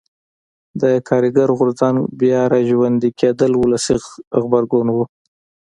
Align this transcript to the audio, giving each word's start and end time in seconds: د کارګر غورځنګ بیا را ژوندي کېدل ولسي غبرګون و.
د 0.81 0.83
کارګر 1.07 1.49
غورځنګ 1.57 1.97
بیا 2.19 2.41
را 2.51 2.59
ژوندي 2.69 3.09
کېدل 3.19 3.51
ولسي 3.57 3.95
غبرګون 4.41 4.87
و. 4.93 4.97